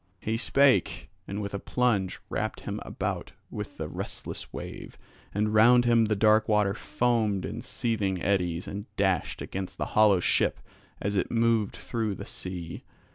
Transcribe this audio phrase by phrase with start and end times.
[0.19, 4.97] He spake, and with a plunge wrapped him about with the restless wave;
[5.31, 10.19] and round him the dark water foamed in seething eddies and dashed against the hollow
[10.19, 10.59] ship
[10.99, 12.83] as it moved through the sea.